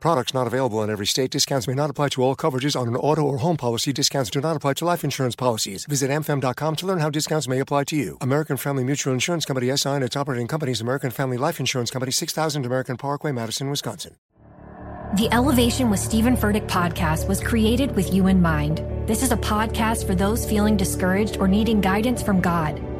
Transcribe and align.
Products 0.00 0.32
not 0.32 0.46
available 0.46 0.82
in 0.82 0.90
every 0.90 1.06
state. 1.06 1.30
Discounts 1.30 1.66
may 1.66 1.74
not 1.74 1.90
apply 1.90 2.10
to 2.10 2.22
all 2.22 2.36
coverages 2.36 2.80
on 2.80 2.88
an 2.88 2.96
auto 2.96 3.22
or 3.22 3.38
home 3.38 3.56
policy. 3.56 3.92
Discounts 3.92 4.30
do 4.30 4.40
not 4.40 4.56
apply 4.56 4.74
to 4.74 4.84
life 4.84 5.04
insurance 5.04 5.36
policies. 5.36 5.84
Visit 5.86 6.10
amfam.com 6.10 6.76
to 6.76 6.86
learn 6.86 6.98
how 6.98 7.10
discounts 7.10 7.48
may 7.48 7.58
apply 7.58 7.84
to 7.84 7.96
you. 7.96 8.16
American 8.20 8.56
Family 8.56 8.84
Mutual 8.84 9.12
Insurance 9.12 9.44
Company 9.44 9.76
SI 9.76 9.90
and 9.90 10.04
its 10.04 10.16
operating 10.16 10.46
companies 10.46 10.80
American 10.80 11.10
Family 11.10 11.36
Life 11.36 11.60
Insurance 11.60 11.90
Company 11.90 12.12
6000 12.12 12.64
American 12.64 12.96
Parkway, 12.96 13.32
Madison, 13.32 13.70
Wisconsin. 13.70 14.16
The 15.16 15.28
Elevation 15.32 15.88
with 15.88 16.00
Stephen 16.00 16.36
Furtick 16.36 16.68
podcast 16.68 17.26
was 17.26 17.42
created 17.42 17.96
with 17.96 18.12
you 18.12 18.26
in 18.26 18.42
mind. 18.42 18.84
This 19.08 19.22
is 19.22 19.32
a 19.32 19.38
podcast 19.38 20.06
for 20.06 20.14
those 20.14 20.46
feeling 20.46 20.76
discouraged 20.76 21.38
or 21.38 21.48
needing 21.48 21.80
guidance 21.80 22.22
from 22.22 22.42
God. 22.42 22.78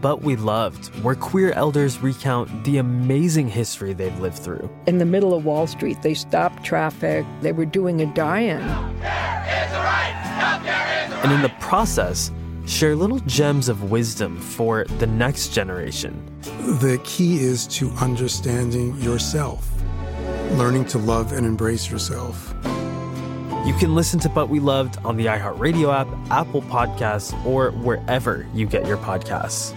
But 0.00 0.22
We 0.22 0.36
Loved, 0.36 0.86
where 1.02 1.14
queer 1.14 1.52
elders 1.52 1.98
recount 1.98 2.64
the 2.64 2.78
amazing 2.78 3.48
history 3.48 3.92
they've 3.92 4.18
lived 4.18 4.38
through. 4.38 4.70
In 4.86 4.98
the 4.98 5.04
middle 5.04 5.34
of 5.34 5.44
Wall 5.44 5.66
Street, 5.66 6.00
they 6.02 6.14
stopped 6.14 6.64
traffic, 6.64 7.26
they 7.42 7.52
were 7.52 7.66
doing 7.66 8.00
a 8.00 8.06
die 8.06 8.40
in. 8.40 8.60
Right. 8.66 9.30
And 11.22 11.32
in 11.32 11.42
the 11.42 11.52
process, 11.60 12.32
share 12.66 12.96
little 12.96 13.18
gems 13.20 13.68
of 13.68 13.90
wisdom 13.90 14.38
for 14.40 14.84
the 14.98 15.06
next 15.06 15.48
generation. 15.48 16.24
The 16.80 16.98
key 17.04 17.40
is 17.40 17.66
to 17.68 17.90
understanding 18.00 18.96
yourself, 18.96 19.68
learning 20.52 20.86
to 20.86 20.98
love 20.98 21.32
and 21.32 21.44
embrace 21.44 21.90
yourself. 21.90 22.54
You 23.66 23.74
can 23.74 23.94
listen 23.94 24.18
to 24.20 24.30
But 24.30 24.48
We 24.48 24.60
Loved 24.60 24.96
on 25.04 25.18
the 25.18 25.26
iHeartRadio 25.26 25.92
app, 25.92 26.08
Apple 26.30 26.62
Podcasts, 26.62 27.34
or 27.44 27.72
wherever 27.72 28.48
you 28.54 28.64
get 28.64 28.86
your 28.86 28.96
podcasts. 28.96 29.76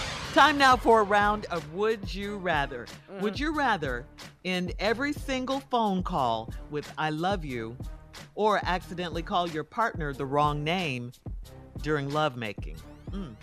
Time 0.33 0.57
now 0.57 0.77
for 0.77 1.01
a 1.01 1.03
round 1.03 1.45
of 1.47 1.73
Would 1.73 2.13
You 2.15 2.37
Rather. 2.37 2.85
Would 3.19 3.37
you 3.37 3.53
rather 3.53 4.05
end 4.45 4.73
every 4.79 5.11
single 5.11 5.59
phone 5.59 6.03
call 6.03 6.53
with 6.69 6.89
I 6.97 7.09
love 7.09 7.43
you 7.43 7.75
or 8.35 8.61
accidentally 8.63 9.23
call 9.23 9.49
your 9.49 9.65
partner 9.65 10.13
the 10.13 10.25
wrong 10.25 10.63
name 10.63 11.11
during 11.81 12.09
lovemaking? 12.09 12.77
Mm. 13.11 13.35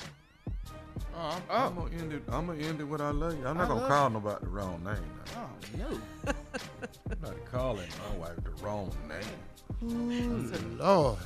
Oh, 1.15 1.43
I'm, 1.51 1.69
I'm 1.69 1.75
gonna 1.75 1.95
end 1.95 2.13
it. 2.15 2.23
I'm 2.29 2.47
gonna 2.47 2.63
end 2.63 2.81
it 2.81 2.85
with 2.85 3.03
I 3.03 3.11
love 3.11 3.39
you. 3.39 3.47
I'm 3.47 3.59
not 3.59 3.65
I 3.67 3.69
gonna 3.69 3.81
love 3.81 3.89
call 3.91 4.11
nobody 4.11 4.45
the 4.45 4.51
wrong 4.51 4.83
name. 4.83 4.95
Now. 5.35 5.51
Oh 5.51 5.79
no. 5.79 6.33
I'm 7.11 7.21
not 7.21 7.45
calling 7.45 7.89
my 8.11 8.17
wife 8.17 8.37
the 8.43 8.65
wrong 8.65 8.91
name. 9.07 10.49
Good 10.51 10.79
Lord. 10.79 11.19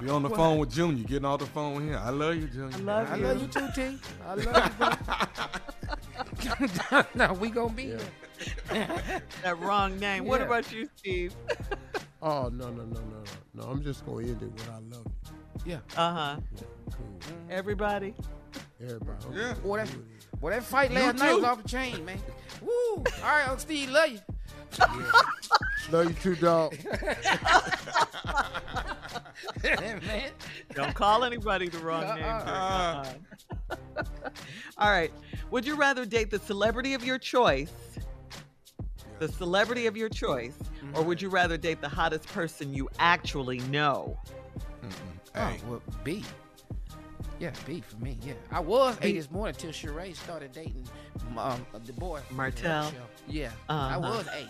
Be 0.00 0.08
on 0.08 0.22
the 0.22 0.28
What? 0.28 0.36
phone 0.38 0.58
with 0.58 0.70
Junior, 0.72 1.04
getting 1.04 1.24
off 1.24 1.40
the 1.40 1.46
phone 1.46 1.86
here. 1.86 1.98
I 2.02 2.10
love 2.10 2.36
you, 2.36 2.46
Junior. 2.46 2.76
I 2.76 2.80
love 2.80 3.10
I 3.10 3.16
you. 3.16 3.24
love 3.24 3.40
you 3.42 3.48
too, 3.48 3.68
T. 3.74 3.98
I 4.26 4.34
love 4.34 4.72
you. 6.44 6.72
bro. 6.90 7.02
now 7.14 7.34
we 7.34 7.50
gonna 7.50 7.72
be 7.72 7.84
here. 7.86 8.00
That 9.42 9.58
wrong 9.58 9.98
name. 9.98 10.24
What 10.24 10.40
about 10.40 10.70
you, 10.72 10.88
Steve? 10.96 11.34
Oh 12.22 12.50
no 12.52 12.68
no 12.70 12.84
no 12.84 12.84
no 12.84 13.00
no 13.00 13.22
no! 13.54 13.62
I'm 13.62 13.82
just 13.82 14.04
gonna 14.04 14.26
end 14.26 14.42
it 14.42 14.52
with 14.52 14.68
I 14.68 14.74
love 14.94 15.06
you. 15.64 15.72
Yeah. 15.72 15.78
Uh 15.96 16.12
huh. 16.12 16.36
Cool. 16.92 17.18
Everybody. 17.48 18.12
Everybody. 18.78 19.26
okay. 19.26 19.38
Yeah. 19.38 19.54
Boy, 19.54 19.78
that, 19.78 19.90
boy, 20.38 20.50
that 20.50 20.62
fight 20.62 20.92
last 20.92 21.16
night 21.16 21.34
was 21.34 21.44
off 21.44 21.62
the 21.62 21.68
chain, 21.70 22.04
man. 22.04 22.18
Woo! 22.60 22.68
All 22.96 23.02
right, 23.22 23.44
Uncle 23.44 23.56
Steve, 23.60 23.88
love 23.90 24.10
you. 24.10 24.18
Love 25.90 26.08
you 26.08 26.14
too, 26.14 26.36
dog. 26.36 26.76
Man. 29.64 30.30
Don't 30.74 30.94
call 30.94 31.24
anybody 31.24 31.68
the 31.68 31.78
wrong 31.78 32.02
name. 32.02 32.14
during 32.16 32.26
that 32.46 33.06
time. 33.06 33.26
All 34.78 34.90
right. 34.90 35.12
Would 35.50 35.66
you 35.66 35.74
rather 35.76 36.04
date 36.04 36.30
the 36.30 36.38
celebrity 36.38 36.94
of 36.94 37.04
your 37.04 37.18
choice, 37.18 37.72
the 39.18 39.28
celebrity 39.28 39.86
of 39.86 39.96
your 39.96 40.08
choice, 40.08 40.56
or 40.94 41.02
would 41.02 41.20
you 41.20 41.28
rather 41.28 41.56
date 41.56 41.80
the 41.80 41.88
hottest 41.88 42.26
person 42.28 42.72
you 42.72 42.88
actually 42.98 43.58
know? 43.60 44.18
Oh, 45.36 45.56
well, 45.68 45.82
B. 46.04 46.24
Yeah, 47.38 47.52
B 47.66 47.80
for 47.80 47.96
me. 47.98 48.18
Yeah, 48.22 48.34
I 48.50 48.60
was 48.60 48.98
A 49.02 49.12
this 49.12 49.30
morning 49.30 49.54
until 49.56 49.70
Sheree 49.70 50.14
started 50.14 50.52
dating 50.52 50.86
um, 51.38 51.64
the 51.86 51.92
boy. 51.94 52.18
from 52.20 52.36
the 52.36 52.42
Martell? 52.42 52.92
Yeah, 53.28 53.50
I 53.68 53.94
Uh-huh. 53.94 54.00
was 54.00 54.26
A. 54.28 54.46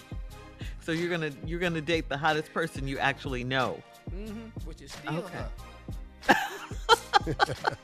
So 0.81 0.93
you're 0.93 1.11
gonna 1.11 1.31
you're 1.47 1.61
gonna 1.61 1.81
date 1.81 2.09
the 2.09 2.17
hottest 2.17 2.53
person 2.53 2.89
you 2.89 2.99
actually 2.99 3.45
know. 3.45 3.81
Mm-hmm. 4.11 4.67
Which 4.69 4.83
is 4.83 4.93
still 4.93 5.19
Okay. 5.19 5.45
her. 6.27 6.37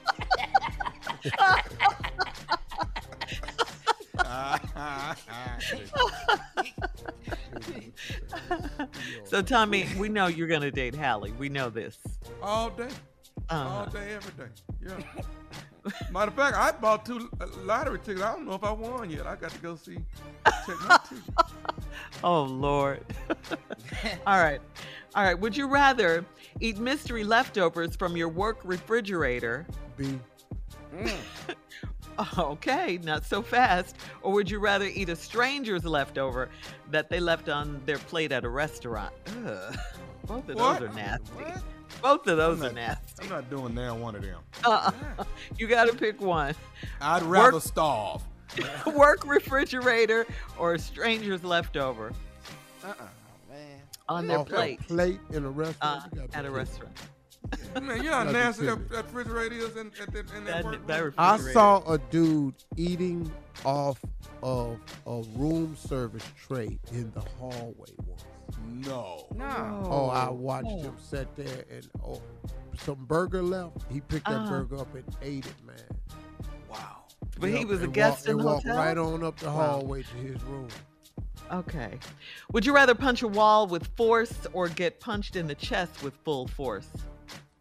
So 9.25 9.43
Tommy, 9.43 9.87
we 9.99 10.09
know 10.09 10.27
you're 10.29 10.49
gonna 10.49 10.71
date 10.71 10.95
Hallie. 10.95 11.33
We 11.33 11.49
know 11.49 11.69
this. 11.71 11.99
All 12.43 12.71
day. 12.71 12.89
Uh-huh. 13.49 13.69
All 13.69 13.87
day, 13.87 14.15
every 14.15 14.33
day. 14.45 14.51
Yeah. 14.83 15.23
Matter 16.11 16.31
of 16.31 16.35
fact, 16.35 16.57
I 16.57 16.73
bought 16.73 17.05
two 17.07 17.29
uh, 17.41 17.47
lottery 17.65 17.99
tickets. 17.99 18.23
I 18.23 18.33
don't 18.33 18.47
know 18.47 18.55
if 18.55 18.65
I 18.65 18.73
won 18.73 19.09
yet. 19.11 19.27
I 19.27 19.37
got 19.37 19.51
to 19.53 19.59
go 19.59 19.77
see. 19.77 19.99
Check 20.67 20.77
my 20.89 20.99
ticket. 21.09 21.25
Oh 22.25 22.43
Lord. 22.43 23.05
All 24.27 24.39
right. 24.41 24.61
All 25.17 25.25
right. 25.25 25.39
Would 25.39 25.57
you 25.57 25.67
rather 25.67 26.25
eat 26.61 26.79
mystery 26.79 27.25
leftovers 27.25 27.97
from 27.97 28.17
your 28.17 28.29
work 28.29 28.59
refrigerator? 28.65 29.67
B. 29.97 30.19
Mm. 30.95 31.11
Okay, 32.39 32.99
not 33.03 33.27
so 33.27 33.43
fast. 33.43 33.97
Or 34.23 34.33
would 34.33 34.51
you 34.51 34.59
rather 34.59 34.87
eat 34.87 35.11
a 35.11 35.17
stranger's 35.17 35.85
leftover 35.85 36.49
that 36.91 37.11
they 37.11 37.21
left 37.21 37.51
on 37.51 37.83
their 37.85 37.99
plate 37.99 38.33
at 38.33 38.43
a 38.43 38.49
restaurant? 38.49 39.13
Ugh. 39.47 39.77
Both 40.27 40.49
of 40.49 40.57
What? 40.57 40.81
those 40.81 40.89
are 40.89 40.95
nasty. 40.95 41.31
What? 41.35 41.63
Both 42.01 42.27
of 42.27 42.39
those 42.39 42.63
I'm 42.63 42.71
are 42.71 42.73
nasty. 42.73 43.23
I'm 43.25 43.29
not 43.29 43.51
doing 43.51 43.75
now 43.75 43.95
one 43.97 44.15
of 44.15 44.23
them. 44.23 44.41
Uh-uh. 44.65 45.25
You 45.59 45.67
got 45.67 45.89
to 45.91 45.95
pick 45.95 46.19
one. 46.23 46.55
I'd 47.03 47.23
rather 47.23 47.53
Work- 47.57 47.63
starve. 47.63 48.23
work 48.95 49.27
refrigerator 49.27 50.27
or 50.59 50.73
a 50.73 50.79
stranger's 50.79 51.45
leftover. 51.45 52.13
Uh-uh. 52.83 52.95
On 54.09 54.27
their 54.27 54.39
Off 54.39 54.49
a 54.49 54.55
plate 54.55 54.81
plate 54.87 55.21
in 55.33 55.45
a 55.45 55.51
restaurant. 55.51 56.05
uh, 56.19 56.23
at 56.35 56.45
a 56.45 56.49
be 56.49 56.55
restaurant. 56.55 56.97
Man, 57.81 57.99
you 57.99 58.11
know 58.11 58.13
how 58.13 58.25
nasty 58.25 58.67
that, 58.67 58.77
said. 58.79 58.89
that 58.91 59.05
refrigerator 59.07 59.55
is 59.55 59.77
in, 59.77 59.93
at 60.01 60.13
the, 60.13 60.21
in 60.37 60.45
that, 60.47 60.63
That- 60.63 60.65
work 60.65 60.87
that? 60.87 61.13
I 61.19 61.37
saw 61.53 61.83
a 61.93 61.99
dude 61.99 62.55
eating 62.77 63.31
off 63.65 64.01
of 64.43 64.79
a 65.07 65.23
room 65.37 65.77
service 65.77 66.25
tray 66.47 66.79
in 66.93 67.11
the 67.15 67.21
hallway 67.39 67.87
once. 68.07 68.25
No. 68.69 69.27
No. 69.35 69.83
Oh, 69.89 70.09
I 70.09 70.29
watched 70.31 70.69
him 70.69 70.95
sit 71.01 71.35
there 71.37 71.65
and 71.71 71.87
oh, 72.05 72.21
some 72.79 73.05
burger 73.07 73.43
left. 73.43 73.77
He 73.91 74.01
picked 74.01 74.27
that 74.27 74.35
Uh-huh. 74.41 74.51
burger 74.65 74.79
up 74.81 74.95
and 74.95 75.05
ate 75.23 75.47
it, 75.47 75.55
man. 75.67 75.77
Wow. 76.71 77.05
But 77.39 77.51
he 77.51 77.65
was 77.65 77.83
a 77.83 77.87
guest 77.89 78.21
walk- 78.21 78.27
in 78.27 78.31
and 78.33 78.41
the 78.41 78.45
walked 78.45 78.63
hotel. 78.65 78.79
right 78.79 78.99
on 78.99 79.23
up 79.23 79.39
the 79.39 79.47
Wow. 79.47 79.53
hallway 79.53 80.03
to 80.03 80.17
his 80.17 80.43
room. 80.45 80.69
Okay. 81.53 81.99
Would 82.53 82.67
you 82.67 82.75
rather 82.75 82.95
punch 82.95 83.23
a 83.23 83.29
wall 83.29 83.67
with 83.67 83.87
force 83.97 84.35
or 84.53 84.69
get 84.69 85.01
punched 85.01 85.37
in 85.37 85.47
the 85.47 85.55
chest 85.55 86.03
with 86.03 86.15
full 86.25 86.49
force? 86.49 86.89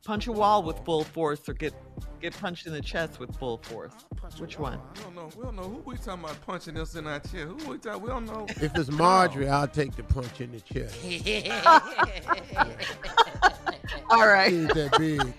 Punch 0.03 0.27
a 0.27 0.31
wall 0.31 0.63
with 0.63 0.77
full 0.85 1.03
force 1.03 1.47
or 1.47 1.53
get 1.53 1.73
get 2.21 2.37
punched 2.39 2.65
in 2.65 2.73
the 2.73 2.81
chest 2.81 3.19
with 3.19 3.35
full 3.37 3.57
force. 3.57 3.93
Which 4.37 4.57
one? 4.57 4.79
I 4.95 4.99
don't 5.01 5.15
know. 5.15 5.29
We 5.35 5.43
don't 5.43 5.55
know 5.55 5.63
who 5.63 5.83
we 5.85 5.97
talking 5.97 6.23
about 6.23 6.41
punching 6.45 6.77
us 6.77 6.95
in 6.95 7.07
our 7.07 7.19
chest. 7.19 7.35
Who 7.35 7.55
we 7.69 7.77
talking? 7.77 8.01
We 8.01 8.09
don't 8.09 8.25
know. 8.25 8.45
If 8.49 8.75
it's 8.75 8.89
Marjorie, 8.89 9.49
I'll 9.49 9.67
take 9.67 9.95
the 9.95 10.03
punch 10.03 10.41
in 10.41 10.51
the 10.51 10.61
chest. 10.61 10.95
All 14.09 14.27
right. 14.27 14.49
She 14.49 14.57
that 14.57 14.97
big. 14.97 15.33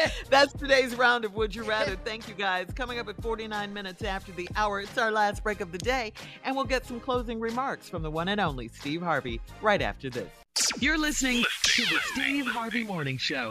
That's 0.30 0.52
today's 0.52 0.94
round 0.94 1.24
of 1.24 1.34
Would 1.34 1.54
You 1.54 1.64
Rather. 1.64 1.96
Thank 1.96 2.28
you 2.28 2.34
guys. 2.34 2.68
Coming 2.74 2.98
up 2.98 3.08
at 3.08 3.20
49 3.22 3.72
minutes 3.72 4.02
after 4.02 4.32
the 4.32 4.48
hour, 4.56 4.80
it's 4.80 4.96
our 4.98 5.10
last 5.10 5.42
break 5.42 5.60
of 5.60 5.72
the 5.72 5.78
day, 5.78 6.12
and 6.44 6.56
we'll 6.56 6.64
get 6.64 6.86
some 6.86 7.00
closing 7.00 7.40
remarks 7.40 7.88
from 7.88 8.02
the 8.02 8.10
one 8.10 8.28
and 8.28 8.40
only 8.40 8.68
Steve 8.68 9.02
Harvey 9.02 9.40
right 9.60 9.82
after 9.82 10.10
this. 10.10 10.30
You're 10.78 10.98
listening 10.98 11.44
to 11.62 11.82
the 11.82 11.98
Steve 12.12 12.46
Harvey 12.46 12.84
Morning 12.84 13.18
Show. 13.18 13.50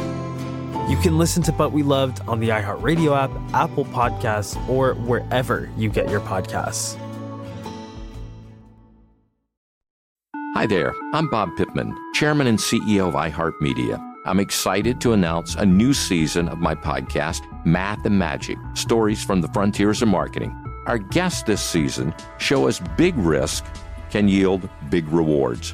You 0.89 0.97
can 0.97 1.17
listen 1.17 1.41
to 1.43 1.51
But 1.51 1.71
We 1.71 1.83
Loved 1.83 2.21
on 2.27 2.39
the 2.39 2.49
iHeartRadio 2.49 3.15
app, 3.15 3.31
Apple 3.53 3.85
Podcasts, 3.85 4.57
or 4.67 4.95
wherever 4.95 5.69
you 5.77 5.89
get 5.89 6.09
your 6.09 6.19
podcasts. 6.21 6.97
Hi 10.55 10.65
there, 10.65 10.93
I'm 11.13 11.29
Bob 11.29 11.55
Pittman, 11.55 11.95
Chairman 12.13 12.47
and 12.47 12.59
CEO 12.59 13.07
of 13.07 13.13
iHeartMedia. 13.13 13.99
I'm 14.25 14.39
excited 14.39 14.99
to 15.01 15.13
announce 15.13 15.55
a 15.55 15.65
new 15.65 15.93
season 15.93 16.49
of 16.49 16.59
my 16.59 16.75
podcast, 16.75 17.41
Math 17.65 18.05
and 18.05 18.19
Magic 18.19 18.57
Stories 18.73 19.23
from 19.23 19.41
the 19.41 19.47
Frontiers 19.47 20.01
of 20.01 20.09
Marketing. 20.09 20.51
Our 20.87 20.97
guests 20.97 21.43
this 21.43 21.61
season 21.61 22.13
show 22.37 22.67
us 22.67 22.79
big 22.97 23.15
risk 23.17 23.65
can 24.11 24.27
yield 24.27 24.69
big 24.89 25.07
rewards, 25.07 25.73